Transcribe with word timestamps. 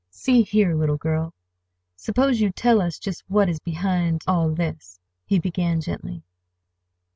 "See 0.09 0.41
here, 0.41 0.73
little 0.73 0.97
girl, 0.97 1.31
suppose 1.95 2.41
you 2.41 2.49
tell 2.51 2.81
us 2.81 2.97
just 2.97 3.23
what 3.27 3.47
is 3.47 3.59
behind—all 3.59 4.49
this," 4.55 4.99
he 5.27 5.37
began 5.37 5.79
gently. 5.79 6.23